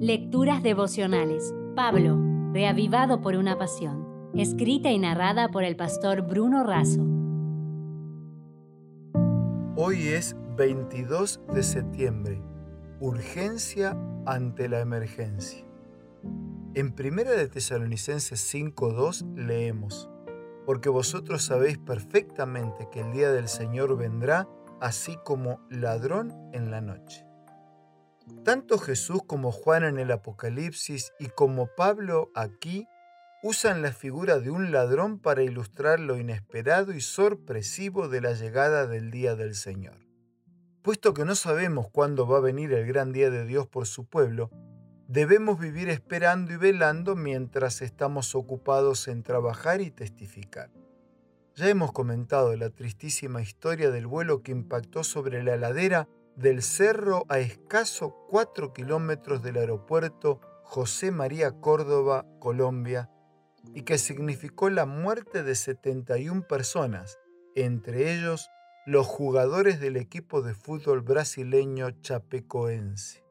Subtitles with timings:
[0.00, 1.54] Lecturas devocionales.
[1.74, 2.20] Pablo,
[2.52, 4.30] reavivado por una pasión.
[4.34, 7.00] Escrita y narrada por el pastor Bruno Razo.
[9.74, 12.42] Hoy es 22 de septiembre.
[13.00, 13.96] Urgencia
[14.26, 15.64] ante la emergencia.
[16.74, 20.10] En 1 de Tesalonicenses 5:2 leemos:
[20.66, 24.46] Porque vosotros sabéis perfectamente que el día del Señor vendrá
[24.78, 27.25] así como ladrón en la noche.
[28.44, 32.88] Tanto Jesús como Juan en el Apocalipsis y como Pablo aquí
[33.42, 38.88] usan la figura de un ladrón para ilustrar lo inesperado y sorpresivo de la llegada
[38.88, 39.98] del día del Señor.
[40.82, 44.06] Puesto que no sabemos cuándo va a venir el gran día de Dios por su
[44.06, 44.50] pueblo,
[45.06, 50.70] debemos vivir esperando y velando mientras estamos ocupados en trabajar y testificar.
[51.54, 57.24] Ya hemos comentado la tristísima historia del vuelo que impactó sobre la ladera del cerro
[57.28, 63.10] a escaso 4 kilómetros del aeropuerto José María Córdoba, Colombia,
[63.74, 67.18] y que significó la muerte de 71 personas,
[67.54, 68.50] entre ellos
[68.84, 73.24] los jugadores del equipo de fútbol brasileño Chapecoense.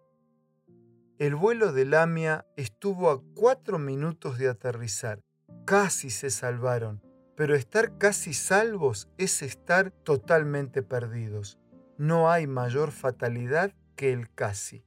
[1.20, 5.22] El vuelo de Lamia estuvo a cuatro minutos de aterrizar.
[5.66, 7.02] Casi se salvaron,
[7.38, 11.60] pero estar casi salvos es estar totalmente perdidos
[11.98, 14.84] no hay mayor fatalidad que el casi.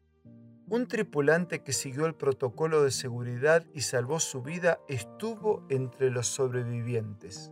[0.69, 6.27] Un tripulante que siguió el protocolo de seguridad y salvó su vida estuvo entre los
[6.27, 7.51] sobrevivientes.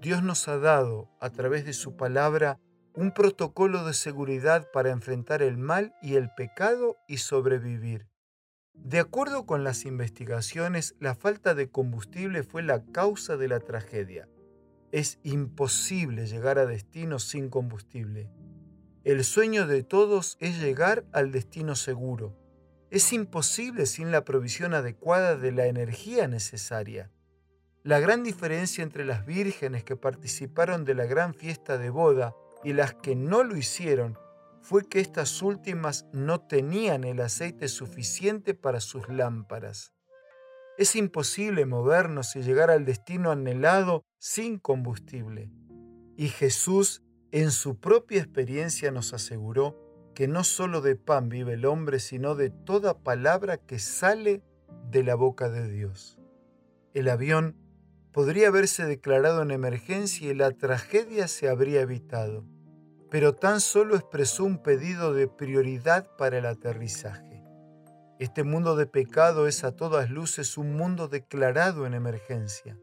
[0.00, 2.58] Dios nos ha dado, a través de su palabra,
[2.94, 8.08] un protocolo de seguridad para enfrentar el mal y el pecado y sobrevivir.
[8.74, 14.28] De acuerdo con las investigaciones, la falta de combustible fue la causa de la tragedia.
[14.92, 18.30] Es imposible llegar a destino sin combustible.
[19.06, 22.36] El sueño de todos es llegar al destino seguro.
[22.90, 27.12] Es imposible sin la provisión adecuada de la energía necesaria.
[27.84, 32.72] La gran diferencia entre las vírgenes que participaron de la gran fiesta de boda y
[32.72, 34.18] las que no lo hicieron
[34.60, 39.92] fue que estas últimas no tenían el aceite suficiente para sus lámparas.
[40.78, 45.52] Es imposible movernos y llegar al destino anhelado sin combustible.
[46.16, 49.76] Y Jesús en su propia experiencia nos aseguró
[50.14, 54.42] que no solo de pan vive el hombre, sino de toda palabra que sale
[54.90, 56.18] de la boca de Dios.
[56.94, 57.56] El avión
[58.12, 62.46] podría haberse declarado en emergencia y la tragedia se habría evitado,
[63.10, 67.42] pero tan solo expresó un pedido de prioridad para el aterrizaje.
[68.18, 72.78] Este mundo de pecado es a todas luces un mundo declarado en emergencia.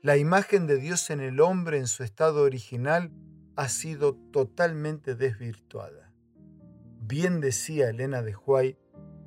[0.00, 3.12] La imagen de Dios en el hombre en su estado original
[3.56, 6.12] ha sido totalmente desvirtuada.
[7.00, 8.78] Bien decía Elena de Huay,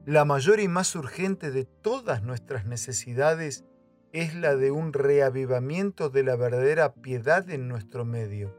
[0.05, 3.65] la mayor y más urgente de todas nuestras necesidades
[4.13, 8.55] es la de un reavivamiento de la verdadera piedad en nuestro medio.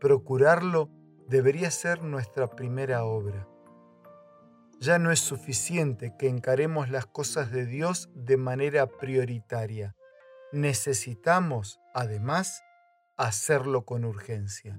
[0.00, 0.90] Procurarlo
[1.28, 3.48] debería ser nuestra primera obra.
[4.78, 9.96] Ya no es suficiente que encaremos las cosas de Dios de manera prioritaria.
[10.52, 12.62] Necesitamos, además,
[13.16, 14.78] hacerlo con urgencia.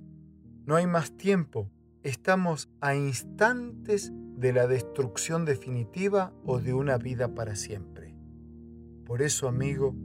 [0.66, 1.72] No hay más tiempo.
[2.04, 8.16] Estamos a instantes de la destrucción definitiva o de una vida para siempre.
[9.06, 9.96] Por eso, amigo,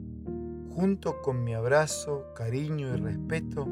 [0.69, 3.67] junto con mi abrazo, cariño y respeto,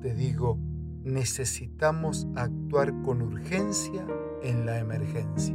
[0.00, 0.58] te digo,
[1.04, 4.04] necesitamos actuar con urgencia
[4.42, 5.54] en la emergencia.